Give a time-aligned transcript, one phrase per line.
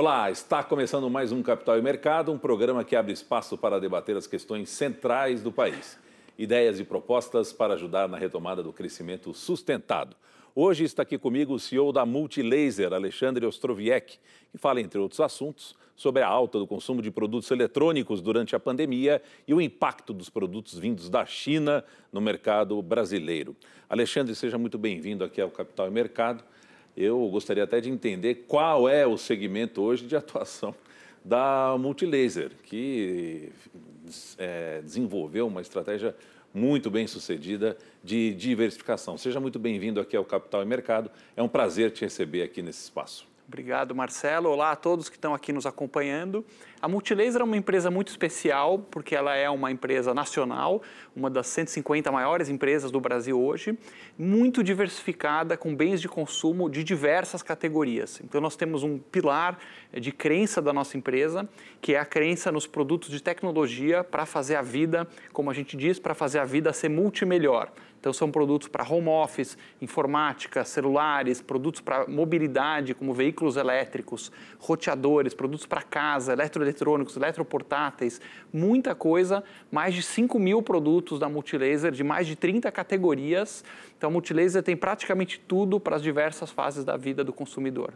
[0.00, 4.16] Olá, está começando mais um Capital e Mercado, um programa que abre espaço para debater
[4.16, 5.98] as questões centrais do país.
[6.38, 10.16] Ideias e propostas para ajudar na retomada do crescimento sustentado.
[10.54, 14.18] Hoje está aqui comigo o CEO da Multilaser, Alexandre Ostroviec,
[14.50, 18.58] que fala, entre outros assuntos, sobre a alta do consumo de produtos eletrônicos durante a
[18.58, 23.54] pandemia e o impacto dos produtos vindos da China no mercado brasileiro.
[23.86, 26.42] Alexandre, seja muito bem-vindo aqui ao Capital e Mercado.
[27.02, 30.74] Eu gostaria até de entender qual é o segmento hoje de atuação
[31.24, 33.50] da Multilaser, que
[34.36, 36.14] é, desenvolveu uma estratégia
[36.52, 39.16] muito bem sucedida de diversificação.
[39.16, 41.10] Seja muito bem-vindo aqui ao Capital e Mercado.
[41.34, 43.26] É um prazer te receber aqui nesse espaço.
[43.52, 44.48] Obrigado, Marcelo.
[44.48, 46.46] Olá a todos que estão aqui nos acompanhando.
[46.80, 50.80] A Multilaser é uma empresa muito especial porque ela é uma empresa nacional,
[51.16, 53.76] uma das 150 maiores empresas do Brasil hoje,
[54.16, 58.20] muito diversificada com bens de consumo de diversas categorias.
[58.22, 59.58] Então nós temos um pilar
[59.92, 61.48] de crença da nossa empresa,
[61.80, 65.76] que é a crença nos produtos de tecnologia para fazer a vida, como a gente
[65.76, 67.68] diz, para fazer a vida ser multimelhor.
[68.00, 75.34] Então, são produtos para home office, informática, celulares, produtos para mobilidade, como veículos elétricos, roteadores,
[75.34, 78.18] produtos para casa, eletroeletrônicos, eletroportáteis,
[78.50, 83.62] muita coisa, mais de 5 mil produtos da Multilaser, de mais de 30 categorias.
[83.98, 87.92] Então, a Multilaser tem praticamente tudo para as diversas fases da vida do consumidor.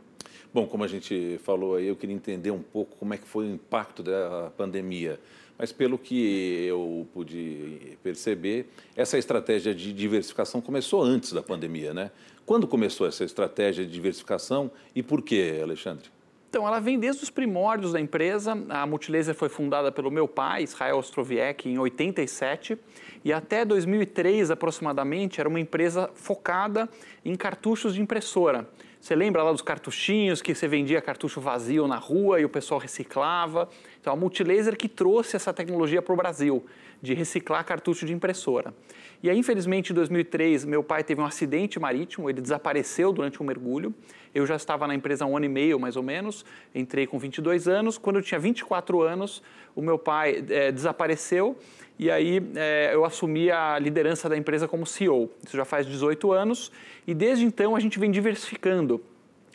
[0.53, 3.47] Bom, como a gente falou aí, eu queria entender um pouco como é que foi
[3.47, 5.19] o impacto da pandemia.
[5.64, 12.10] Mas pelo que eu pude perceber, essa estratégia de diversificação começou antes da pandemia, né?
[12.44, 16.10] Quando começou essa estratégia de diversificação e por quê, Alexandre?
[16.50, 18.53] Então, ela vem desde os primórdios da empresa.
[18.69, 22.76] A Multilaser foi fundada pelo meu pai, Israel Ostroviec, em 87.
[23.24, 26.86] E até 2003, aproximadamente, era uma empresa focada
[27.24, 28.69] em cartuchos de impressora.
[29.04, 32.80] Você lembra lá dos cartuchinhos que você vendia cartucho vazio na rua e o pessoal
[32.80, 33.69] reciclava?
[34.04, 36.62] Então, a Multilaser que trouxe essa tecnologia para o Brasil,
[37.00, 38.75] de reciclar cartucho de impressora.
[39.22, 43.47] E aí, infelizmente, em 2003, meu pai teve um acidente marítimo, ele desapareceu durante um
[43.47, 43.94] mergulho.
[44.34, 46.44] Eu já estava na empresa há um ano e meio, mais ou menos,
[46.75, 47.97] entrei com 22 anos.
[47.97, 49.42] Quando eu tinha 24 anos,
[49.75, 51.56] o meu pai é, desapareceu
[51.98, 55.31] e aí é, eu assumi a liderança da empresa como CEO.
[55.47, 56.71] Isso já faz 18 anos
[57.06, 59.03] e desde então a gente vem diversificando,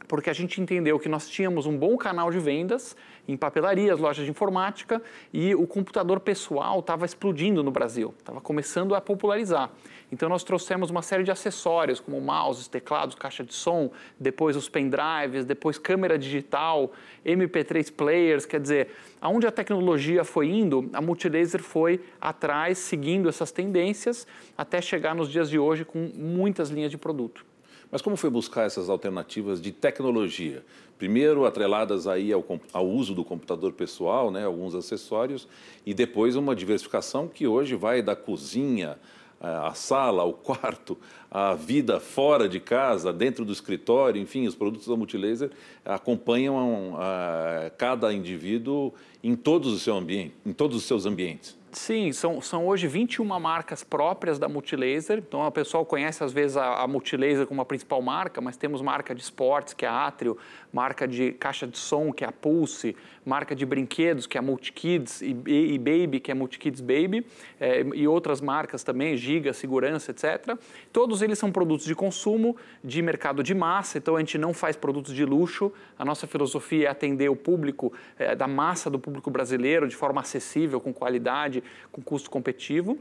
[0.07, 2.97] porque a gente entendeu que nós tínhamos um bom canal de vendas
[3.31, 5.01] em papelarias, lojas de informática
[5.31, 9.69] e o computador pessoal estava explodindo no Brasil, estava começando a popularizar.
[10.11, 14.67] Então nós trouxemos uma série de acessórios, como mouses, teclados, caixa de som, depois os
[14.67, 16.91] pendrives, depois câmera digital,
[17.23, 18.89] MP3 players, quer dizer,
[19.21, 24.25] aonde a tecnologia foi indo, a Multilaser foi atrás, seguindo essas tendências,
[24.57, 27.48] até chegar nos dias de hoje com muitas linhas de produto.
[27.91, 30.63] Mas como foi buscar essas alternativas de tecnologia?
[30.97, 35.47] Primeiro atreladas aí ao, ao, uso do computador pessoal, né, alguns acessórios,
[35.85, 38.97] e depois uma diversificação que hoje vai da cozinha
[39.39, 40.97] a sala, o quarto,
[41.31, 45.51] a vida fora de casa, dentro do escritório, enfim, os produtos da Multilaser
[45.85, 48.93] acompanham a, cada indivíduo
[49.23, 51.58] em todos, em todos os seus ambientes.
[51.71, 55.19] Sim, são, são hoje 21 marcas próprias da Multilaser.
[55.19, 58.81] Então, o pessoal conhece às vezes a, a Multilaser como a principal marca, mas temos
[58.81, 60.35] marca de esportes, que é a Atrio,
[60.73, 62.95] marca de caixa de som, que é a Pulse,
[63.25, 67.25] marca de brinquedos, que é a Multikids, e, e Baby, que é a Multikids Baby,
[67.59, 70.57] é, e outras marcas também, Giga, Segurança, etc.
[70.91, 74.75] Todos eles são produtos de consumo, de mercado de massa, então a gente não faz
[74.75, 75.71] produtos de luxo.
[75.97, 80.21] A nossa filosofia é atender o público, é, da massa do público brasileiro, de forma
[80.21, 81.58] acessível, com qualidade,
[81.91, 82.97] com custo competitivo.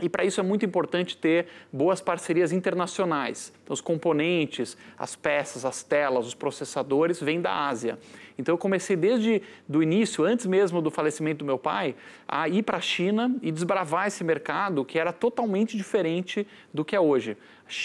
[0.00, 3.52] E para isso é muito importante ter boas parcerias internacionais.
[3.62, 7.98] Então, os componentes, as peças, as telas, os processadores vêm da Ásia.
[8.38, 11.94] Então, eu comecei desde o início, antes mesmo do falecimento do meu pai,
[12.26, 16.96] a ir para a China e desbravar esse mercado que era totalmente diferente do que
[16.96, 17.36] é hoje.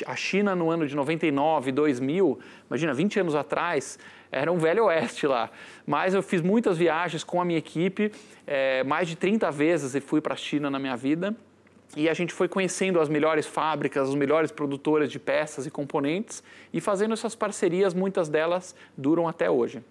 [0.05, 2.39] A China, no ano de 99, 2000,
[2.69, 3.99] imagina, 20 anos atrás,
[4.31, 5.49] era um velho oeste lá.
[5.85, 8.11] Mas eu fiz muitas viagens com a minha equipe,
[8.47, 11.35] é, mais de 30 vezes eu fui para a China na minha vida.
[11.95, 16.43] E a gente foi conhecendo as melhores fábricas, as melhores produtoras de peças e componentes
[16.73, 19.81] e fazendo essas parcerias, muitas delas duram até hoje.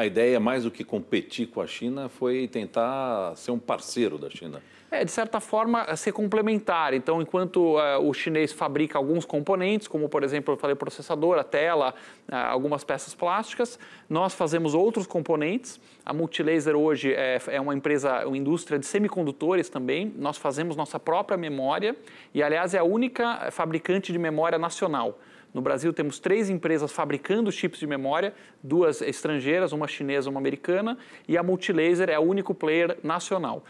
[0.00, 4.30] A ideia, mais do que competir com a China, foi tentar ser um parceiro da
[4.30, 4.62] China.
[4.90, 6.94] É, de certa forma, ser complementar.
[6.94, 11.44] Então, enquanto uh, o chinês fabrica alguns componentes, como, por exemplo, eu falei, processador, a
[11.44, 11.92] tela,
[12.26, 15.78] uh, algumas peças plásticas, nós fazemos outros componentes.
[16.02, 20.10] A Multilaser hoje é, é uma empresa, uma indústria de semicondutores também.
[20.16, 21.94] Nós fazemos nossa própria memória
[22.32, 25.18] e, aliás, é a única fabricante de memória nacional.
[25.52, 28.32] No Brasil temos três empresas fabricando chips de memória,
[28.62, 33.64] duas estrangeiras, uma chinesa, uma americana, e a Multilaser é o único player nacional.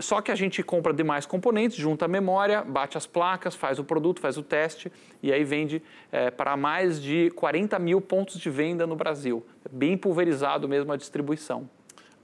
[0.00, 3.84] Só que a gente compra demais componentes, junta a memória, bate as placas, faz o
[3.84, 4.90] produto, faz o teste
[5.22, 9.44] e aí vende é, para mais de 40 mil pontos de venda no Brasil.
[9.70, 11.68] Bem pulverizado mesmo a distribuição.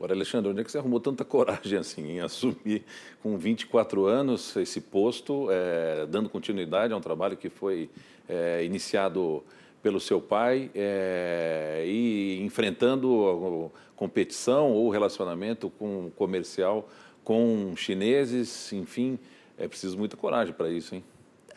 [0.02, 2.82] Agora, Alexandre, onde é que você arrumou tanta coragem assim em assumir
[3.22, 7.88] com 24 anos esse posto, é, dando continuidade a um trabalho que foi
[8.32, 9.44] é, iniciado
[9.82, 16.88] pelo seu pai é, e enfrentando competição ou relacionamento com comercial
[17.24, 19.18] com chineses, enfim,
[19.56, 21.04] é preciso muita coragem para isso, hein?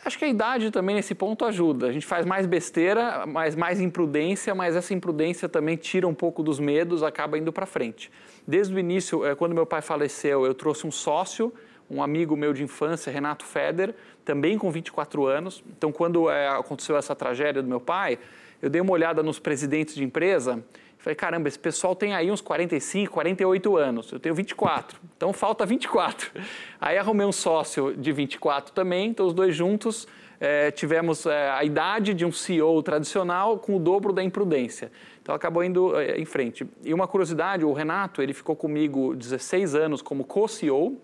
[0.04, 1.88] Acho que a idade também nesse ponto ajuda.
[1.88, 6.44] A gente faz mais besteira, mais, mais imprudência, mas essa imprudência também tira um pouco
[6.44, 8.12] dos medos, acaba indo para frente.
[8.46, 11.52] Desde o início, é, quando meu pai faleceu, eu trouxe um sócio,
[11.90, 13.94] um amigo meu de infância, Renato Feder,
[14.24, 15.62] também com 24 anos.
[15.76, 18.18] Então, quando é, aconteceu essa tragédia do meu pai,
[18.60, 20.62] eu dei uma olhada nos presidentes de empresa
[21.06, 25.64] Falei, caramba, esse pessoal tem aí uns 45, 48 anos, eu tenho 24, então falta
[25.64, 26.32] 24.
[26.80, 30.08] Aí arrumei um sócio de 24 também, então os dois juntos
[30.40, 34.90] é, tivemos é, a idade de um CEO tradicional com o dobro da imprudência.
[35.26, 36.64] Então acabou indo é, em frente.
[36.84, 40.96] E uma curiosidade, o Renato, ele ficou comigo 16 anos como co-CEO,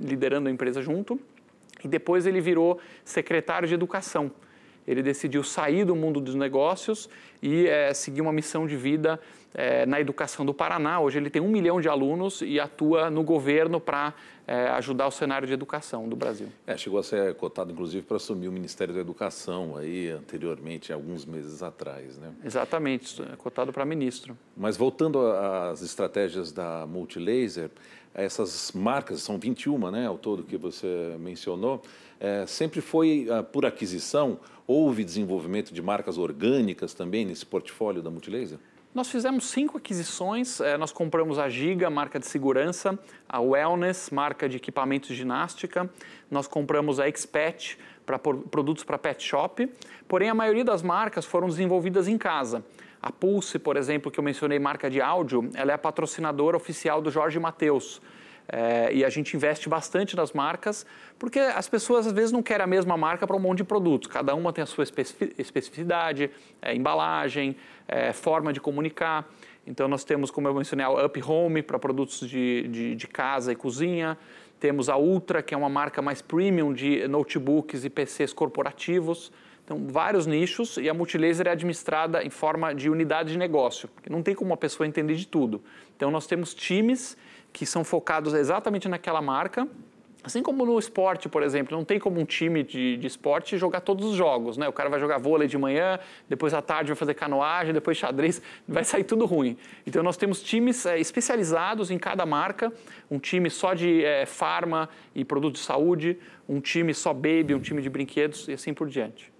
[0.00, 1.18] liderando a empresa junto,
[1.82, 4.30] e depois ele virou secretário de educação
[4.86, 7.08] ele decidiu sair do mundo dos negócios
[7.42, 9.20] e é, seguir uma missão de vida
[9.54, 11.00] é, na educação do Paraná.
[11.00, 14.12] Hoje ele tem um milhão de alunos e atua no governo para
[14.46, 16.48] é, ajudar o cenário de educação do Brasil.
[16.66, 21.24] É, chegou a ser cotado, inclusive, para assumir o Ministério da Educação aí anteriormente, alguns
[21.24, 22.32] meses atrás, né?
[22.44, 24.36] Exatamente, é cotado para ministro.
[24.56, 27.70] Mas voltando às estratégias da Multilaser,
[28.12, 31.82] essas marcas, são 21, né, ao todo que você mencionou,
[32.24, 34.40] é, sempre foi uh, por aquisição?
[34.66, 38.58] Houve desenvolvimento de marcas orgânicas também nesse portfólio da Multilaser?
[38.94, 40.58] Nós fizemos cinco aquisições.
[40.58, 42.98] É, nós compramos a Giga, marca de segurança,
[43.28, 45.90] a Wellness, marca de equipamentos de ginástica.
[46.30, 47.76] Nós compramos a Expet
[48.06, 49.68] para produtos para pet shop.
[50.08, 52.64] Porém, a maioria das marcas foram desenvolvidas em casa.
[53.02, 57.02] A Pulse, por exemplo, que eu mencionei, marca de áudio, ela é a patrocinadora oficial
[57.02, 58.00] do Jorge Mateus.
[58.48, 60.84] É, e a gente investe bastante nas marcas,
[61.18, 64.08] porque as pessoas às vezes não querem a mesma marca para um monte de produtos.
[64.08, 66.30] Cada uma tem a sua especificidade,
[66.60, 67.56] é, embalagem,
[67.88, 69.28] é, forma de comunicar.
[69.66, 73.52] Então nós temos, como eu mencionei, a Up Home para produtos de, de, de, casa
[73.52, 74.18] e cozinha.
[74.60, 79.32] Temos a Ultra, que é uma marca mais premium de notebooks e PCs corporativos.
[79.64, 83.88] Então, vários nichos e a Multilaser é administrada em forma de unidade de negócio.
[84.10, 85.62] Não tem como uma pessoa entender de tudo.
[85.96, 87.16] Então, nós temos times
[87.54, 89.66] que são focados exatamente naquela marca.
[90.24, 93.82] Assim como no esporte, por exemplo, não tem como um time de, de esporte jogar
[93.82, 94.66] todos os jogos, né?
[94.66, 98.42] O cara vai jogar vôlei de manhã, depois à tarde vai fazer canoagem, depois xadrez,
[98.66, 99.56] vai sair tudo ruim.
[99.86, 102.72] Então nós temos times é, especializados em cada marca,
[103.10, 106.18] um time só de é, farma e produtos de saúde,
[106.48, 109.30] um time só baby, um time de brinquedos e assim por diante.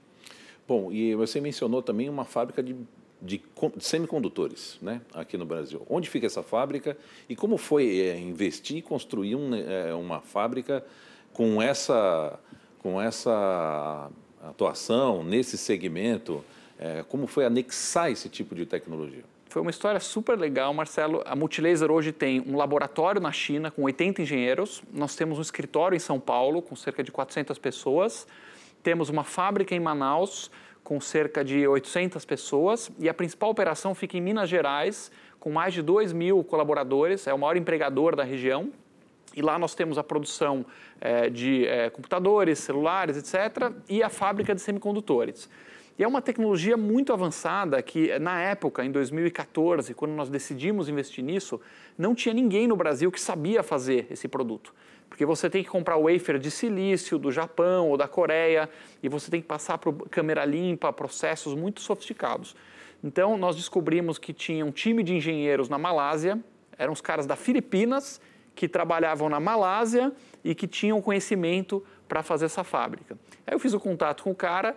[0.68, 2.76] Bom, e você mencionou também uma fábrica de
[3.24, 3.42] de
[3.80, 5.84] semicondutores né, aqui no Brasil.
[5.88, 10.84] Onde fica essa fábrica e como foi é, investir e construir um, é, uma fábrica
[11.32, 12.38] com essa,
[12.80, 14.10] com essa
[14.42, 16.44] atuação nesse segmento?
[16.78, 19.24] É, como foi anexar esse tipo de tecnologia?
[19.48, 21.22] Foi uma história super legal, Marcelo.
[21.24, 24.82] A Multilaser hoje tem um laboratório na China com 80 engenheiros.
[24.92, 28.26] Nós temos um escritório em São Paulo com cerca de 400 pessoas.
[28.82, 30.50] Temos uma fábrica em Manaus
[30.84, 35.10] com cerca de 800 pessoas e a principal operação fica em Minas Gerais,
[35.40, 38.70] com mais de 2 mil colaboradores, é o maior empregador da região.
[39.34, 40.64] E lá nós temos a produção
[41.00, 45.48] é, de é, computadores, celulares, etc., e a fábrica de semicondutores.
[45.98, 51.24] E é uma tecnologia muito avançada que, na época, em 2014, quando nós decidimos investir
[51.24, 51.60] nisso,
[51.96, 54.74] não tinha ninguém no Brasil que sabia fazer esse produto.
[55.08, 58.68] Porque você tem que comprar wafer de silício do Japão ou da Coreia
[59.02, 62.56] e você tem que passar por câmera limpa, processos muito sofisticados.
[63.02, 66.40] Então, nós descobrimos que tinha um time de engenheiros na Malásia,
[66.78, 68.20] eram os caras da Filipinas
[68.54, 73.18] que trabalhavam na Malásia e que tinham conhecimento para fazer essa fábrica.
[73.46, 74.76] Aí eu fiz o contato com o cara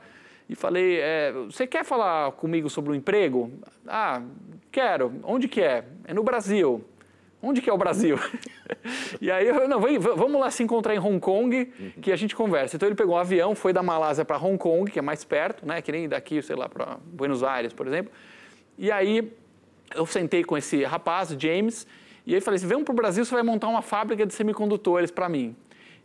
[0.49, 3.51] e falei: é, Você quer falar comigo sobre o emprego?
[3.87, 4.21] Ah,
[4.71, 5.13] quero.
[5.23, 5.85] Onde que é?
[6.03, 6.83] É no Brasil.
[7.41, 8.17] Onde que é o Brasil?
[9.21, 11.65] e aí, eu, não, vamos lá se encontrar em Hong Kong,
[12.01, 12.75] que a gente conversa.
[12.75, 15.65] Então ele pegou um avião, foi da Malásia para Hong Kong, que é mais perto,
[15.65, 15.81] né?
[15.81, 18.11] Que nem daqui, sei lá, para Buenos Aires, por exemplo.
[18.77, 19.31] E aí
[19.95, 21.87] eu sentei com esse rapaz, James,
[22.25, 25.11] e aí falei assim, vamos para o Brasil, você vai montar uma fábrica de semicondutores
[25.11, 25.55] para mim.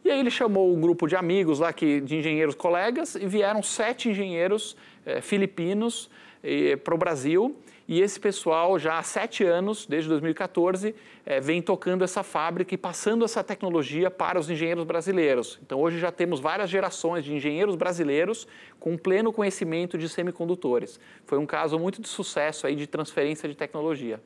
[0.04, 3.62] E aí ele chamou um grupo de amigos lá, que, de engenheiros colegas, e vieram
[3.62, 6.10] sete engenheiros eh, filipinos
[6.42, 7.56] eh, para o Brasil.
[7.88, 10.94] E esse pessoal, já há sete anos, desde 2014,
[11.26, 15.58] eh, vem tocando essa fábrica e passando essa tecnologia para os engenheiros brasileiros.
[15.62, 18.46] Então, hoje já temos várias gerações de engenheiros brasileiros
[18.78, 21.00] com pleno conhecimento de semicondutores.
[21.26, 24.20] Foi um caso muito de sucesso aí de transferência de tecnologia.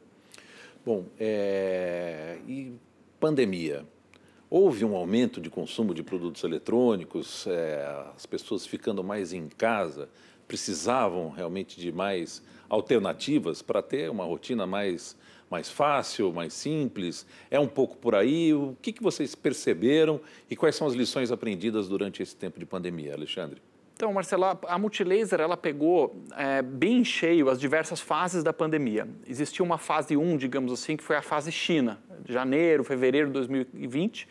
[0.85, 2.39] Bom, é...
[2.47, 2.73] e
[3.19, 3.85] pandemia?
[4.49, 7.85] Houve um aumento de consumo de produtos eletrônicos, é,
[8.15, 10.09] as pessoas ficando mais em casa,
[10.47, 15.17] precisavam realmente de mais alternativas para ter uma rotina mais,
[15.51, 17.27] mais fácil, mais simples.
[17.51, 18.53] É um pouco por aí.
[18.53, 20.21] O que, que vocês perceberam
[20.51, 23.61] e quais são as lições aprendidas durante esse tempo de pandemia, Alexandre?
[23.97, 29.09] Então, Marcelo, a Multilaser ela pegou é, bem cheio as diversas fases da pandemia.
[29.27, 34.29] Existia uma fase 1, digamos assim, que foi a fase China, janeiro, fevereiro de 2020,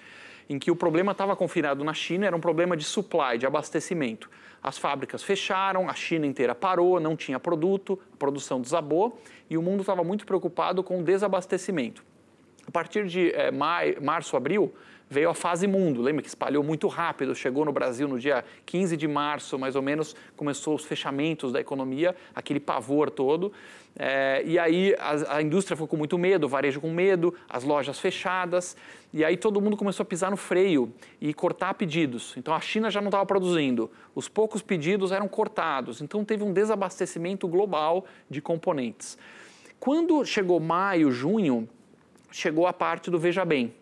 [0.49, 4.29] em que o problema estava confinado na China, era um problema de supply, de abastecimento.
[4.61, 9.61] As fábricas fecharam, a China inteira parou, não tinha produto, a produção desabou e o
[9.61, 12.03] mundo estava muito preocupado com o desabastecimento.
[12.67, 14.73] A partir de é, maio, março, abril,
[15.09, 18.97] veio a fase mundo, lembra que espalhou muito rápido, chegou no Brasil no dia 15
[18.97, 23.53] de março, mais ou menos, começou os fechamentos da economia, aquele pavor todo.
[23.97, 27.63] É, e aí a, a, indústria ficou com muito medo, o varejo com medo, as
[27.63, 28.75] lojas fechadas,
[29.13, 30.91] e aí todo mundo começou a pisar no freio
[31.21, 32.35] e cortar pedidos.
[32.35, 36.51] Então a China já não estava produzindo, os poucos pedidos eram cortados, então teve um
[36.51, 39.17] desabastecimento global de componentes.
[39.79, 41.69] Quando chegou maio, junho,
[42.35, 43.73] chegou a parte do veja bem.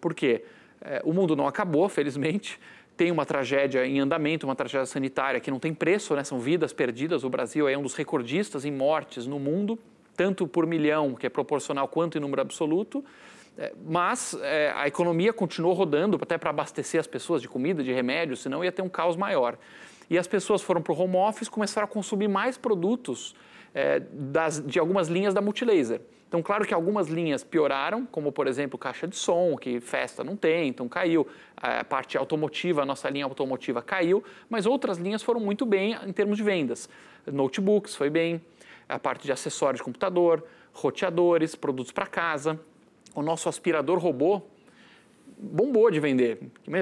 [0.00, 0.42] Por quê?
[0.80, 2.58] É, o mundo não acabou, felizmente.
[2.96, 6.24] Tem uma tragédia em andamento, uma tragédia sanitária que não tem preço, né?
[6.24, 7.24] são vidas perdidas.
[7.24, 9.78] O Brasil é um dos recordistas em mortes no mundo,
[10.16, 13.04] tanto por milhão, que é proporcional, quanto em número absoluto.
[13.58, 17.92] É, mas é, a economia continuou rodando até para abastecer as pessoas de comida, de
[17.92, 19.58] remédios, senão ia ter um caos maior.
[20.08, 23.34] E as pessoas foram para o home office, começaram a consumir mais produtos
[23.78, 26.00] é, das, de algumas linhas da Multilaser.
[26.26, 30.34] Então, claro que algumas linhas pioraram, como por exemplo caixa de som, que festa não
[30.34, 31.28] tem, então caiu.
[31.56, 36.12] A parte automotiva, a nossa linha automotiva caiu, mas outras linhas foram muito bem em
[36.12, 36.88] termos de vendas.
[37.24, 38.42] Notebooks foi bem,
[38.88, 42.58] a parte de acessórios de computador, roteadores, produtos para casa.
[43.14, 44.42] O nosso aspirador robô
[45.38, 46.38] bombou de vender.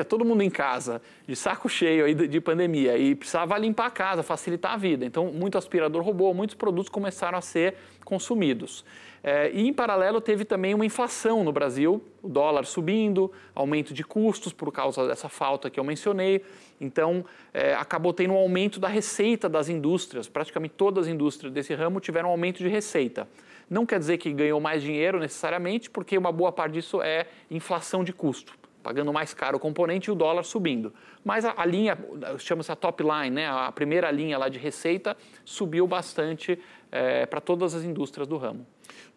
[0.09, 4.23] Todo mundo em casa, de saco cheio aí de pandemia, e precisava limpar a casa,
[4.23, 5.05] facilitar a vida.
[5.05, 8.85] Então, muito aspirador robô, muitos produtos começaram a ser consumidos.
[9.23, 14.05] É, e, em paralelo, teve também uma inflação no Brasil, o dólar subindo, aumento de
[14.05, 16.45] custos por causa dessa falta que eu mencionei.
[16.81, 20.29] Então, é, acabou tendo um aumento da receita das indústrias.
[20.29, 23.29] Praticamente todas as indústrias desse ramo tiveram um aumento de receita.
[23.69, 28.05] Não quer dizer que ganhou mais dinheiro necessariamente, porque uma boa parte disso é inflação
[28.05, 28.57] de custo
[28.87, 30.95] pagando mais caro o componente e o dólar subindo.
[31.25, 31.99] Mas a, a linha,
[32.39, 33.49] chama-se a top line, né?
[33.49, 36.57] a primeira linha lá de receita, subiu bastante
[36.93, 38.65] é, para todas as indústrias do ramo.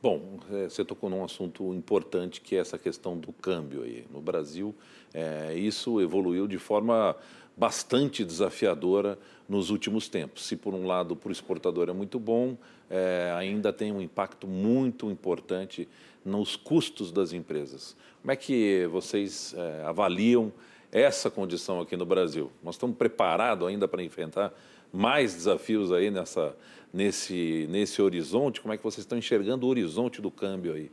[0.01, 4.08] Bom, é, você tocou num assunto importante que é essa questão do câmbio aí.
[4.10, 4.74] No Brasil,
[5.13, 7.15] é, isso evoluiu de forma
[7.60, 10.46] bastante desafiadora nos últimos tempos.
[10.46, 12.58] Se por um lado para o exportador é muito bom,
[12.89, 15.86] é, ainda tem um impacto muito importante
[16.24, 17.98] nos custos das empresas.
[18.22, 20.54] Como é que vocês é, avaliam
[20.89, 22.50] essa condição aqui no Brasil?
[22.63, 24.54] Nós estamos preparados ainda para enfrentar
[24.92, 26.56] mais desafios aí nessa,
[26.94, 28.62] nesse, nesse horizonte?
[28.62, 30.89] Como é que vocês estão enxergando o horizonte do câmbio aí?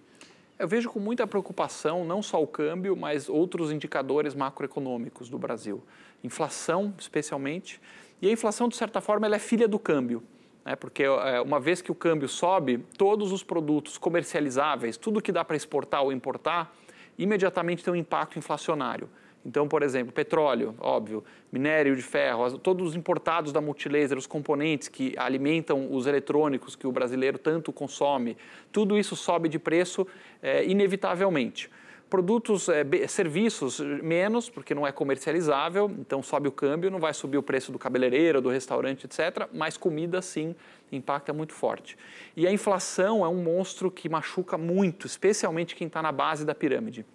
[0.58, 5.82] Eu vejo com muita preocupação não só o câmbio, mas outros indicadores macroeconômicos do Brasil.
[6.24, 7.80] Inflação, especialmente.
[8.22, 10.22] E a inflação, de certa forma, ela é filha do câmbio
[10.66, 10.74] né?
[10.74, 15.44] porque é, uma vez que o câmbio sobe, todos os produtos comercializáveis, tudo que dá
[15.44, 16.74] para exportar ou importar,
[17.16, 19.08] imediatamente tem um impacto inflacionário.
[19.46, 21.22] Então, por exemplo, petróleo, óbvio,
[21.52, 26.84] minério de ferro, todos os importados da Multilaser, os componentes que alimentam os eletrônicos que
[26.84, 28.36] o brasileiro tanto consome,
[28.72, 30.04] tudo isso sobe de preço
[30.42, 31.70] é, inevitavelmente.
[32.10, 37.38] Produtos, é, serviços, menos, porque não é comercializável, então sobe o câmbio, não vai subir
[37.38, 39.48] o preço do cabeleireiro, do restaurante, etc.
[39.54, 40.56] Mas comida, sim,
[40.90, 41.96] impacta muito forte.
[42.36, 46.54] E a inflação é um monstro que machuca muito, especialmente quem está na base da
[46.54, 47.06] pirâmide.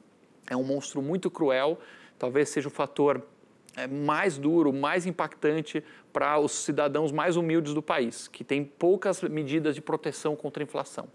[0.50, 1.78] É um monstro muito cruel,
[2.22, 3.20] talvez seja o fator
[3.76, 9.24] é, mais duro, mais impactante para os cidadãos mais humildes do país, que têm poucas
[9.24, 11.08] medidas de proteção contra a inflação.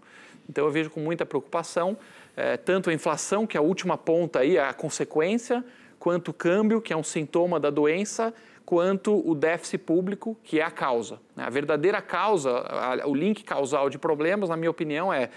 [0.49, 1.97] Então eu vejo com muita preocupação
[2.35, 5.63] é, tanto a inflação, que é a última ponta aí, a consequência,
[5.97, 8.33] quanto o câmbio, que é um sintoma da doença,
[8.65, 11.21] quanto o déficit público, que é a causa.
[11.37, 12.65] A verdadeira causa,
[13.05, 15.29] o link causal de problemas, na minha opinião, é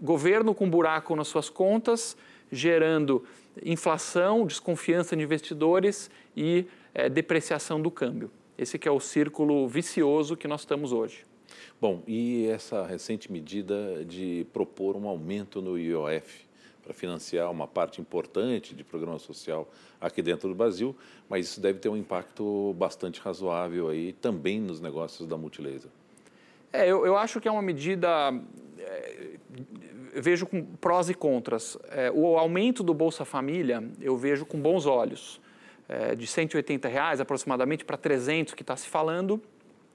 [0.00, 2.16] governo com buraco nas suas contas,
[2.50, 3.24] gerando
[3.64, 8.30] inflação, desconfiança de investidores e é, depreciação do câmbio.
[8.56, 11.24] Esse que é o círculo vicioso que nós estamos hoje.
[11.80, 16.46] Bom, e essa recente medida de propor um aumento no IOF
[16.82, 20.96] para financiar uma parte importante de programa social aqui dentro do Brasil,
[21.28, 25.90] mas isso deve ter um impacto bastante razoável aí também nos negócios da Multilaser.
[26.72, 28.08] É, eu, eu acho que é uma medida
[28.78, 29.36] é,
[30.20, 31.78] vejo com prós e contras.
[31.90, 35.40] É, o aumento do Bolsa Família eu vejo com bons olhos.
[35.88, 39.40] É, de 180 reais aproximadamente para 300 que está se falando,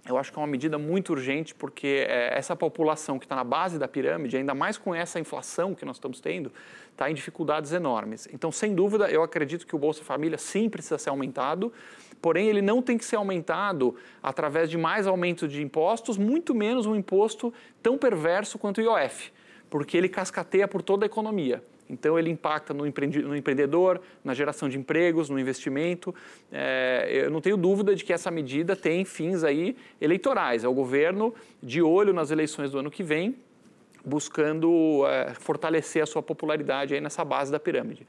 [0.10, 3.44] eu acho que é uma medida muito urgente, porque é, essa população que está na
[3.44, 6.52] base da pirâmide, ainda mais com essa inflação que nós estamos tendo,
[6.92, 8.28] está em dificuldades enormes.
[8.34, 11.72] Então, sem dúvida, eu acredito que o Bolsa Família sim precisa ser aumentado,
[12.20, 16.86] porém, ele não tem que ser aumentado através de mais aumento de impostos, muito menos
[16.86, 17.54] um imposto
[17.84, 19.32] tão perverso quanto o IOF
[19.74, 21.64] porque ele cascateia por toda a economia.
[21.90, 26.14] Então, ele impacta no, empreendedor, na geração de empregos, no investimento.
[26.52, 30.64] É, eu não tenho dúvida de que essa medida tem fins aí eleitorais.
[30.64, 33.36] É o governo de olho nas eleições do ano que vem,
[34.06, 38.06] buscando é, fortalecer a sua popularidade aí nessa base da pirâmide.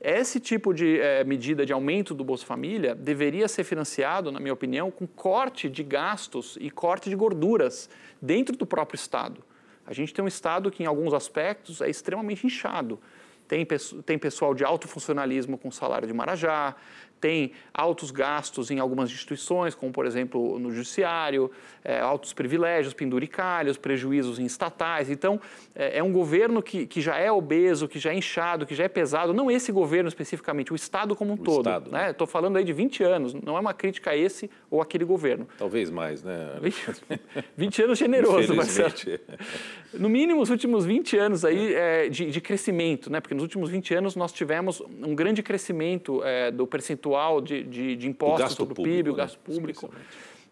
[0.00, 4.54] Esse tipo de é, medida de aumento do Bolsa Família deveria ser financiado, na minha
[4.54, 7.90] opinião, com corte de gastos e corte de gorduras
[8.22, 9.47] dentro do próprio Estado.
[9.88, 13.00] A gente tem um Estado que, em alguns aspectos, é extremamente inchado.
[13.48, 13.66] Tem,
[14.04, 16.76] tem pessoal de alto funcionalismo com salário de Marajá,
[17.20, 21.50] tem altos gastos em algumas instituições, como por exemplo no judiciário,
[21.84, 25.10] é, altos privilégios, penduricalhos, prejuízos em estatais.
[25.10, 25.40] Então,
[25.74, 28.84] é, é, um governo que, que já é obeso, que já é inchado, que já
[28.84, 29.32] é pesado.
[29.32, 31.68] Não esse governo especificamente, o Estado como um o todo.
[31.68, 32.14] Estou né?
[32.18, 32.26] né?
[32.26, 35.48] falando aí de 20 anos, não é uma crítica a esse ou aquele governo.
[35.56, 36.58] Talvez mais, né?
[36.60, 36.76] 20,
[37.56, 38.92] 20 anos generoso, Marcelo.
[39.94, 43.20] No mínimo, os últimos 20 anos aí é, de, de, crescimento, né?
[43.20, 47.62] porque nos últimos 20 anos nós tivemos um grande crescimento é, do percentual percentual de,
[47.62, 49.18] de, de impostos sobre o PIB, o né?
[49.18, 49.90] gasto público.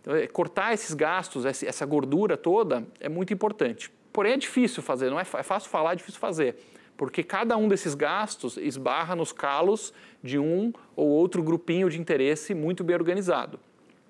[0.00, 3.90] Então, é, cortar esses gastos, essa gordura toda, é muito importante.
[4.12, 6.56] Porém, é difícil fazer, não é, é fácil falar, é difícil fazer.
[6.96, 9.92] Porque cada um desses gastos esbarra nos calos
[10.22, 13.60] de um ou outro grupinho de interesse muito bem organizado.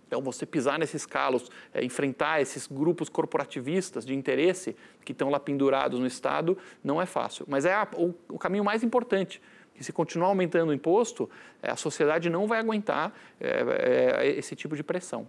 [0.07, 5.41] Então, você pisar nesses calos, é, enfrentar esses grupos corporativistas de interesse que estão lá
[5.41, 7.45] pendurados no Estado, não é fácil.
[7.49, 9.43] Mas é a, o, o caminho mais importante
[9.77, 11.29] que se continuar aumentando o imposto,
[11.63, 15.29] eh, a sociedade não vai aguentar é, é, esse tipo de pressão.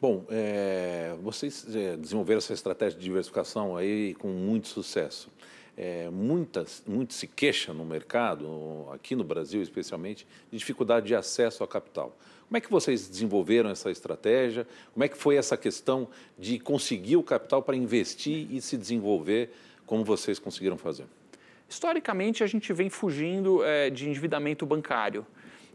[0.00, 1.64] Bom, é, vocês
[1.98, 5.30] desenvolveram essa estratégia de diversificação aí com muito sucesso.
[5.76, 11.62] É, muitas, muito se queixa no mercado, aqui no Brasil especialmente, de dificuldade de acesso
[11.62, 12.16] ao capital.
[12.46, 14.66] Como é que vocês desenvolveram essa estratégia?
[14.92, 19.50] Como é que foi essa questão de conseguir o capital para investir e se desenvolver
[19.84, 21.06] como vocês conseguiram fazer?
[21.68, 25.26] Historicamente, a gente vem fugindo é, de endividamento bancário.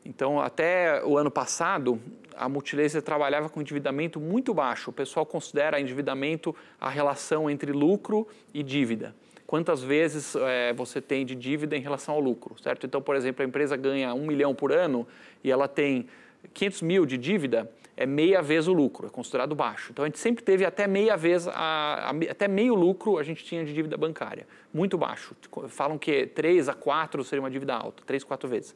[0.06, 2.02] Então, até o ano passado,
[2.36, 4.90] a Multilaser trabalhava com endividamento muito baixo.
[4.90, 9.14] O pessoal considera endividamento a relação entre lucro e dívida.
[9.46, 12.86] Quantas vezes é, você tem de dívida em relação ao lucro, certo?
[12.86, 15.06] Então, por exemplo, a empresa ganha um milhão por ano
[15.44, 16.08] e ela tem
[16.54, 17.70] 500 mil de dívida,
[18.02, 19.92] é meia vez o lucro, é considerado baixo.
[19.92, 23.46] Então a gente sempre teve até meia vez, a, a, até meio lucro a gente
[23.46, 25.36] tinha de dívida bancária, muito baixo.
[25.68, 28.76] Falam que 3 a 4 seria uma dívida alta, 3, 4 vezes.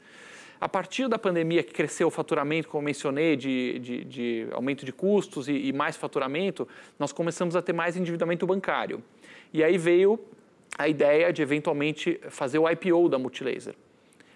[0.61, 4.93] A partir da pandemia que cresceu o faturamento, como mencionei, de, de, de aumento de
[4.93, 6.67] custos e, e mais faturamento,
[6.99, 9.03] nós começamos a ter mais endividamento bancário.
[9.51, 10.19] E aí veio
[10.77, 13.75] a ideia de eventualmente fazer o IPO da Multilaser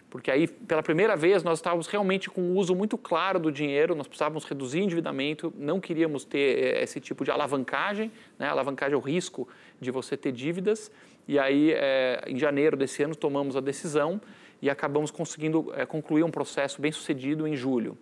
[0.10, 3.94] porque aí, pela primeira vez, nós estávamos realmente com um uso muito claro do dinheiro,
[3.94, 8.48] nós precisávamos reduzir endividamento, não queríamos ter eh, esse tipo de alavancagem, né?
[8.48, 9.48] alavancagem é o risco
[9.80, 10.92] de você ter dívidas,
[11.28, 14.20] e aí, é, em janeiro desse ano, tomamos a decisão
[14.60, 17.96] e acabamos conseguindo é, concluir um processo bem sucedido em julho.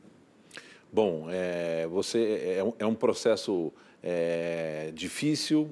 [0.90, 3.74] Bom, é, você é um, processo
[4.94, 5.70] difícil,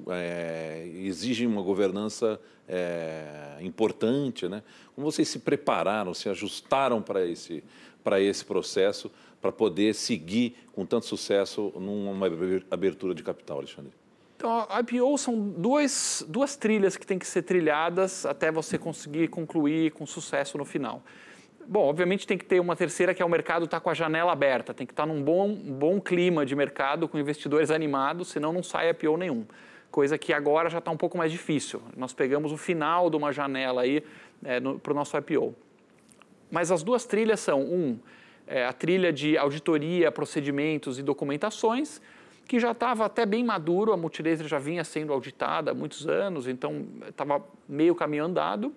[1.02, 4.62] exige uma governança é, importante, né?
[4.94, 7.62] Como vocês se prepararam, se ajustaram para esse,
[8.02, 12.26] para esse processo, para poder seguir com tanto sucesso numa
[12.70, 13.92] abertura de capital, Alexandre?
[14.36, 19.28] Então, a IPO são duas, duas trilhas que têm que ser trilhadas até você conseguir
[19.28, 21.02] concluir com sucesso no final.
[21.66, 23.94] Bom, obviamente tem que ter uma terceira que é o mercado estar tá com a
[23.94, 28.28] janela aberta, tem que estar tá num bom, bom clima de mercado, com investidores animados,
[28.28, 29.44] senão não sai IPO nenhum.
[29.90, 31.82] Coisa que agora já está um pouco mais difícil.
[31.96, 34.02] Nós pegamos o final de uma janela aí
[34.44, 35.54] é, para o nosso IPO.
[36.50, 37.98] Mas as duas trilhas são, um,
[38.46, 42.00] é, a trilha de auditoria, procedimentos e documentações,
[42.46, 46.46] que já estava até bem maduro, a Multilaser já vinha sendo auditada há muitos anos,
[46.46, 48.72] então estava meio caminho andado.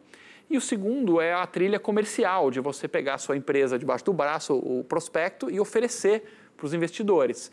[0.50, 4.14] E o segundo é a trilha comercial, de você pegar a sua empresa debaixo do
[4.14, 6.24] braço, o prospecto, e oferecer
[6.58, 7.52] para os investidores.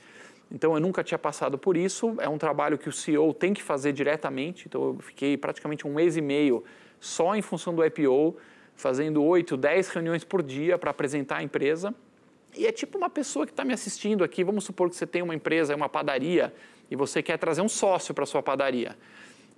[0.50, 3.62] Então, eu nunca tinha passado por isso, é um trabalho que o CEO tem que
[3.62, 6.62] fazer diretamente, então eu fiquei praticamente um mês e meio
[7.00, 8.36] só em função do IPO,
[8.74, 11.94] fazendo 8, 10 reuniões por dia para apresentar a empresa.
[12.56, 15.20] E é tipo uma pessoa que está me assistindo aqui, vamos supor que você tem
[15.20, 16.54] uma empresa, uma padaria,
[16.90, 18.96] e você quer trazer um sócio para sua padaria.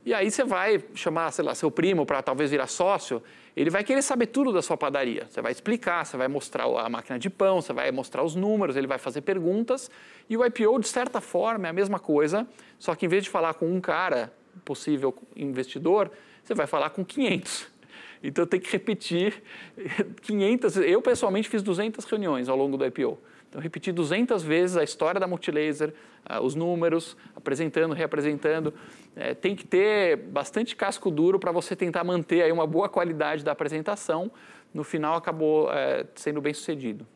[0.05, 3.23] E aí você vai chamar, sei lá, seu primo para talvez virar sócio,
[3.57, 5.27] ele vai querer saber tudo da sua padaria.
[5.29, 8.77] Você vai explicar, você vai mostrar a máquina de pão, você vai mostrar os números,
[8.77, 9.91] ele vai fazer perguntas.
[10.31, 12.47] E o IPO, de certa forma, é a mesma coisa,
[12.79, 14.33] só que em vez de falar com um cara,
[14.65, 16.11] possível investidor,
[16.43, 17.67] você vai falar com 500.
[18.21, 19.41] Então tem que repetir
[20.23, 20.79] 500.
[20.79, 23.17] Eu pessoalmente fiz 200 reuniões ao longo do IPO.
[23.49, 25.95] Então, repeti 200 vezes a história da Multilaser,
[26.43, 28.75] os números, apresentando, reapresentando.
[29.17, 33.43] É, tem que ter bastante casco duro para você tentar manter aí uma boa qualidade
[33.43, 34.31] da apresentação.
[34.75, 37.07] No final, acabou é, sendo bem sucedido.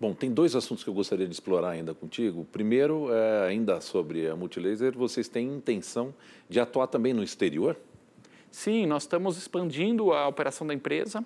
[0.00, 2.46] Bom, tem dois assuntos que eu gostaria de explorar ainda contigo.
[2.52, 6.14] Primeiro, é, ainda sobre a Multilaser, vocês têm intenção
[6.48, 7.76] de atuar também no exterior?
[8.50, 11.24] Sim, nós estamos expandindo a operação da empresa.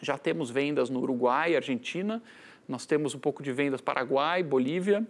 [0.00, 2.22] Já temos vendas no Uruguai, Argentina,
[2.68, 5.06] nós temos um pouco de vendas Paraguai, Bolívia,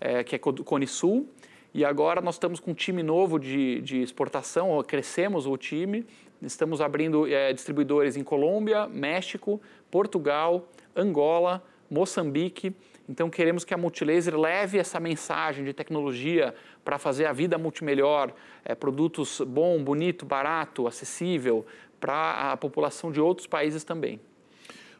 [0.00, 1.28] é, que é Cone Sul.
[1.72, 6.06] E agora nós estamos com um time novo de, de exportação, crescemos o time.
[6.40, 12.74] Estamos abrindo é, distribuidores em Colômbia, México, Portugal, Angola, Moçambique.
[13.08, 18.32] Então queremos que a Multilaser leve essa mensagem de tecnologia para fazer a vida multimelhor,
[18.64, 21.66] é, produtos bom, bonito, barato, acessível
[21.98, 24.20] para a população de outros países também.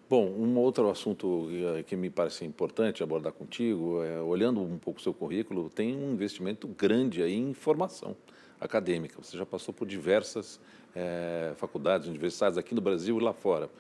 [0.08, 5.00] Bom, um outro assunto eh, que me parece importante abordar contigo, é, olhando um pouco
[5.00, 8.14] o seu currículo, tem um investimento grande aí em formação
[8.60, 9.16] acadêmica.
[9.22, 10.60] Você já passou por diversas
[10.94, 13.70] é, faculdades, universidades aqui no Brasil e lá fora.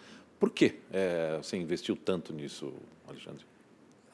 [0.40, 2.72] Por que é, você investiu tanto nisso,
[3.06, 3.44] Alexandre?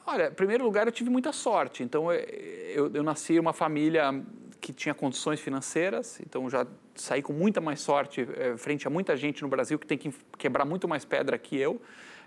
[0.05, 1.81] Olha, em primeiro lugar, eu tive muita sorte.
[1.81, 4.21] Então, eu, eu nasci em uma família
[4.61, 9.17] que tinha condições financeiras, então já saí com muita mais sorte é, frente a muita
[9.17, 11.81] gente no Brasil que tem que quebrar muito mais pedra que eu.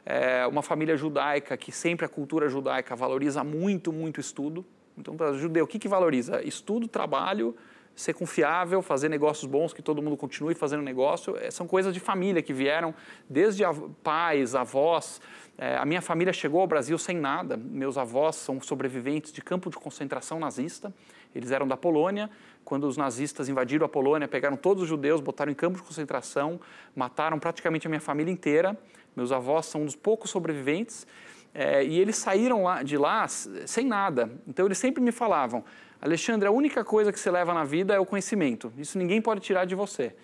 [0.05, 4.66] É uma família judaica que sempre a cultura judaica valoriza muito, muito estudo.
[4.99, 6.42] Então, para judeu, o que, que valoriza?
[6.42, 7.57] Estudo, trabalho,
[7.94, 11.37] ser confiável, fazer negócios bons, que todo mundo continue fazendo negócio.
[11.37, 12.94] É, são coisas de família que vieram
[13.29, 13.62] desde
[14.03, 15.20] pais, avós.
[15.57, 17.57] É, a minha família chegou ao Brasil sem nada.
[17.57, 20.92] Meus avós são sobreviventes de campo de concentração nazista.
[21.35, 22.31] Eles eram da Polônia.
[22.64, 26.61] Quando os nazistas invadiram a Polônia, pegaram todos os judeus, botaram em campo de concentração,
[26.94, 28.79] mataram praticamente a minha família inteira.
[29.14, 31.07] Meus avós são um dos poucos sobreviventes.
[31.55, 34.31] É, e eles saíram lá, de lá sem nada.
[34.47, 35.64] Então eles sempre me falavam:
[36.01, 38.73] Alexandre, a única coisa que você leva na vida é o conhecimento.
[38.77, 40.14] Isso ninguém pode tirar de você.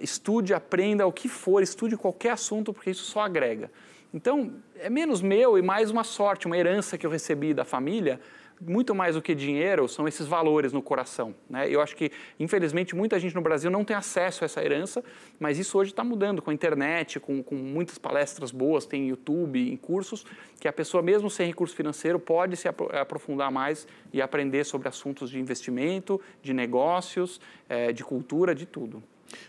[0.00, 3.70] Estude, aprenda o que for, estude qualquer assunto, porque isso só agrega.
[4.12, 8.20] Então, é menos meu e mais uma sorte, uma herança que eu recebi da família,
[8.60, 11.34] muito mais do que dinheiro, são esses valores no coração.
[11.48, 11.68] Né?
[11.68, 15.04] Eu acho que, infelizmente, muita gente no Brasil não tem acesso a essa herança,
[15.38, 19.72] mas isso hoje está mudando com a internet, com, com muitas palestras boas, tem YouTube,
[19.72, 20.24] em cursos,
[20.60, 25.30] que a pessoa, mesmo sem recurso financeiro, pode se aprofundar mais e aprender sobre assuntos
[25.30, 29.02] de investimento, de negócios, é, de cultura, de tudo.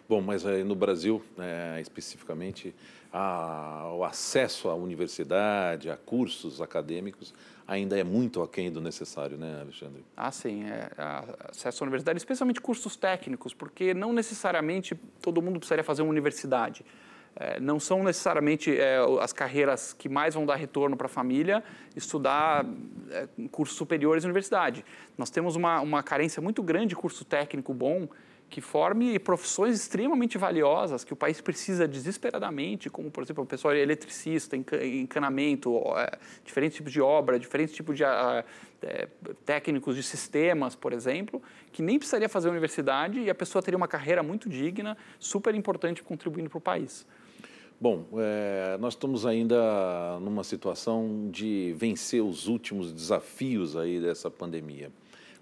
[0.08, 2.74] Bom, mas no Brasil, é, especificamente,
[3.12, 7.34] a, o acesso à universidade, a cursos acadêmicos,
[7.68, 10.04] ainda é muito aquém do necessário, né, Alexandre?
[10.18, 10.64] Ah, sim.
[10.64, 10.90] É,
[11.50, 16.84] acesso à universidade, especialmente cursos técnicos, porque não necessariamente todo mundo precisaria fazer uma universidade.
[17.36, 21.64] É, não são necessariamente é, as carreiras que mais vão dar retorno para a família
[21.96, 22.66] estudar
[23.12, 24.84] é, cursos superiores na universidade.
[25.18, 28.08] Nós temos uma, uma carência muito grande de curso técnico bom
[28.50, 33.76] que forme profissões extremamente valiosas que o país precisa desesperadamente, como, por exemplo, o pessoal
[33.76, 39.08] eletricista, encanamento, é, diferentes tipos de obra, diferentes tipos de é,
[39.46, 43.88] técnicos de sistemas, por exemplo, que nem precisaria fazer universidade e a pessoa teria uma
[43.88, 47.06] carreira muito digna, super importante, contribuindo para o país.
[47.80, 54.92] Bom, é, nós estamos ainda numa situação de vencer os últimos desafios aí dessa pandemia.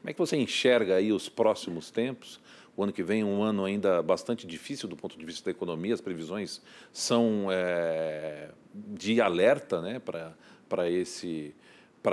[0.02, 2.39] Como é que você enxerga aí os próximos tempos?
[2.78, 5.50] O ano que vem é um ano ainda bastante difícil do ponto de vista da
[5.50, 6.62] economia, as previsões
[6.94, 11.56] são é, de alerta né, para esse,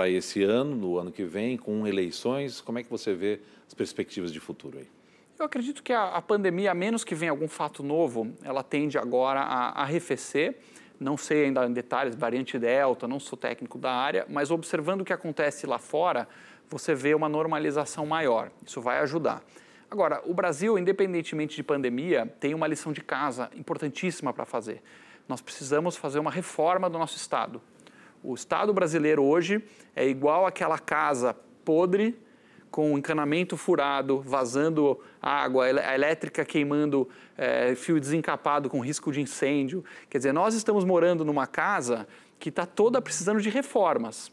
[0.07, 2.61] esse ano, no ano que vem, com eleições.
[2.61, 4.87] Como é que você vê as perspectivas de futuro aí?
[5.37, 8.97] Eu acredito que a, a pandemia, a menos que venha algum fato novo, ela tende
[8.97, 10.57] agora a, arrefecer.
[10.99, 15.05] Não sei ainda em detalhes, variante Delta, não sou técnico da área, mas observando o
[15.05, 16.27] que acontece lá fora,
[16.67, 18.49] você vê uma normalização maior.
[18.65, 19.43] Isso vai ajudar.
[19.89, 24.81] Agora, o Brasil, independentemente de pandemia, tem uma lição de casa importantíssima para fazer.
[25.27, 27.61] Nós precisamos fazer uma reforma do nosso Estado.
[28.23, 29.63] O Estado brasileiro hoje
[29.95, 32.17] é igual àquela casa podre,
[32.71, 39.85] com encanamento furado, vazando água, a elétrica queimando é, fio desencapado com risco de incêndio.
[40.09, 42.05] Quer dizer, nós estamos morando numa casa
[42.37, 44.29] que está toda precisando de reformas.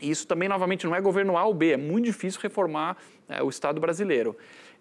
[0.00, 2.96] E isso também, novamente, não é governo A ou B, é muito difícil reformar
[3.28, 4.36] é, o Estado brasileiro.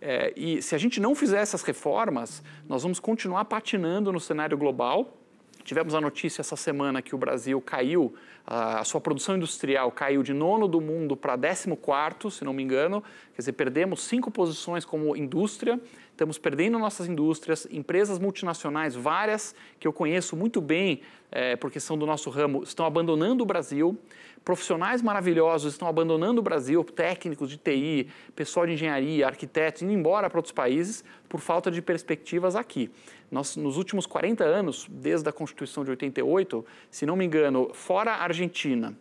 [0.05, 4.57] É, e se a gente não fizer essas reformas, nós vamos continuar patinando no cenário
[4.57, 5.17] global.
[5.63, 8.13] Tivemos a notícia essa semana que o Brasil caiu,
[8.45, 12.61] a sua produção industrial caiu de nono do mundo para décimo quarto, se não me
[12.61, 13.01] engano.
[13.33, 15.79] Quer dizer, perdemos cinco posições como indústria,
[16.11, 20.99] estamos perdendo nossas indústrias, empresas multinacionais, várias que eu conheço muito bem,
[21.31, 23.97] é, porque são do nosso ramo, estão abandonando o Brasil
[24.43, 30.29] profissionais maravilhosos estão abandonando o Brasil, técnicos de TI, pessoal de engenharia, arquitetos, indo embora
[30.29, 32.91] para outros países por falta de perspectivas aqui.
[33.31, 38.11] Nós, nos últimos 40 anos, desde a Constituição de 88, se não me engano, fora
[38.11, 38.93] Argentina,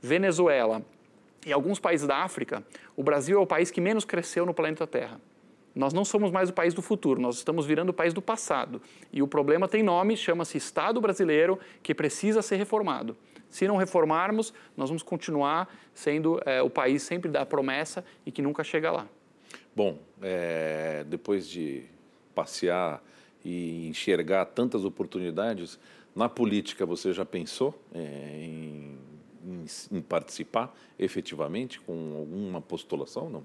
[0.00, 0.82] Venezuela
[1.46, 2.62] e alguns países da África,
[2.94, 5.20] o Brasil é o país que menos cresceu no planeta Terra.
[5.74, 8.82] Nós não somos mais o país do futuro, nós estamos virando o país do passado.
[9.12, 13.16] E o problema tem nome, chama-se Estado brasileiro, que precisa ser reformado.
[13.50, 18.40] Se não reformarmos, nós vamos continuar sendo é, o país sempre da promessa e que
[18.40, 19.06] nunca chega lá.
[19.74, 21.84] Bom, é, depois de
[22.34, 23.02] passear
[23.44, 25.78] e enxergar tantas oportunidades,
[26.14, 28.98] na política você já pensou é, em,
[29.44, 33.28] em, em participar efetivamente com alguma postulação?
[33.28, 33.42] Não?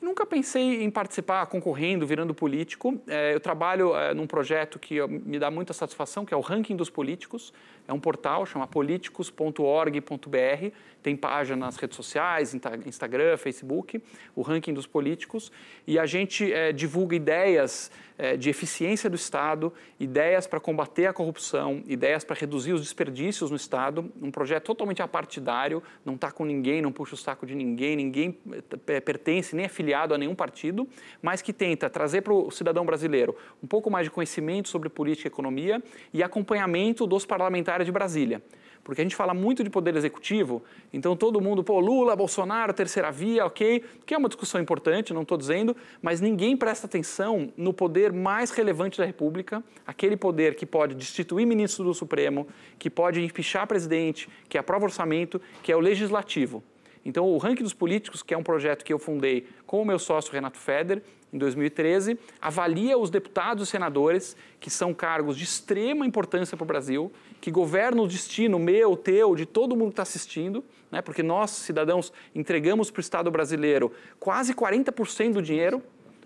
[0.00, 3.00] Nunca pensei em participar concorrendo, virando político.
[3.06, 6.76] É, eu trabalho é, num projeto que me dá muita satisfação, que é o Ranking
[6.76, 7.52] dos Políticos.
[7.88, 10.70] É um portal, chama políticos.org.br.
[11.02, 14.02] Tem página nas redes sociais, Instagram, Facebook,
[14.34, 15.52] o Ranking dos Políticos.
[15.86, 21.12] E a gente é, divulga ideias é, de eficiência do Estado, ideias para combater a
[21.12, 24.10] corrupção, ideias para reduzir os desperdícios no Estado.
[24.20, 28.38] Um projeto totalmente apartidário, não está com ninguém, não puxa o saco de ninguém, ninguém
[28.86, 30.88] é, pertence nem é filiado a nenhum partido,
[31.20, 35.28] mas que tenta trazer para o cidadão brasileiro um pouco mais de conhecimento sobre política
[35.28, 38.42] e economia e acompanhamento dos parlamentares de Brasília.
[38.82, 40.62] Porque a gente fala muito de poder executivo,
[40.92, 45.22] então todo mundo, pô, Lula, Bolsonaro, terceira via, ok, que é uma discussão importante, não
[45.22, 50.64] estou dizendo, mas ninguém presta atenção no poder mais relevante da República, aquele poder que
[50.64, 52.46] pode destituir ministro do Supremo,
[52.78, 56.62] que pode empichar presidente, que aprova orçamento, que é o legislativo.
[57.06, 59.96] Então, o Ranking dos Políticos, que é um projeto que eu fundei com o meu
[59.96, 61.00] sócio Renato Feder,
[61.32, 66.66] em 2013, avalia os deputados e senadores, que são cargos de extrema importância para o
[66.66, 71.00] Brasil, que governam o destino meu, teu, de todo mundo que está assistindo, né?
[71.00, 75.80] porque nós, cidadãos, entregamos para o Estado brasileiro quase 40% do dinheiro.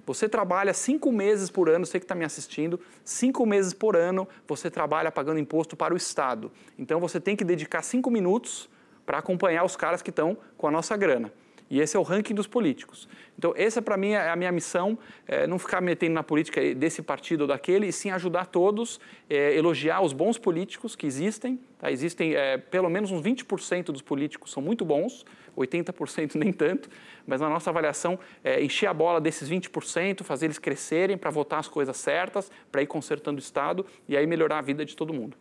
[0.07, 4.27] Você trabalha cinco meses por ano, você que está me assistindo, cinco meses por ano
[4.49, 6.51] você trabalha pagando imposto para o Estado.
[6.79, 8.67] Então você tem que dedicar cinco minutos
[9.05, 11.33] para acompanhar os caras que estão com a nossa grana.
[11.71, 13.09] E esse é o ranking dos políticos.
[13.39, 17.01] Então, essa para mim é a minha missão, é não ficar metendo na política desse
[17.01, 21.61] partido ou daquele, e sim ajudar todos, é, elogiar os bons políticos que existem.
[21.79, 21.93] Tá?
[21.93, 25.25] Existem é, pelo menos uns 20% dos políticos são muito bons,
[25.57, 26.91] 80% nem tanto,
[27.25, 31.61] mas na nossa avaliação, é, encher a bola desses 20%, fazer eles crescerem para votar
[31.61, 35.15] as coisas certas, para ir consertando o Estado e aí melhorar a vida de todo
[35.15, 35.37] mundo.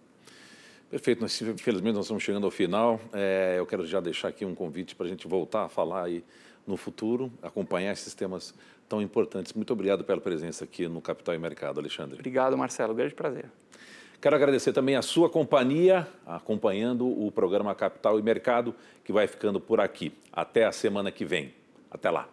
[0.89, 2.99] Perfeito, nós, infelizmente nós estamos chegando ao final.
[3.13, 6.23] É, eu quero já deixar aqui um convite para a gente voltar a falar aí
[6.65, 8.53] no futuro, acompanhar esses temas
[8.87, 9.53] tão importantes.
[9.53, 12.15] Muito obrigado pela presença aqui no Capital e Mercado, Alexandre.
[12.15, 12.93] Obrigado, Marcelo.
[12.93, 13.45] Grande prazer.
[14.19, 19.61] Quero agradecer também a sua companhia, acompanhando o programa Capital e Mercado, que vai ficando
[19.61, 20.11] por aqui.
[20.33, 21.53] Até a semana que vem.
[21.89, 22.27] Até lá.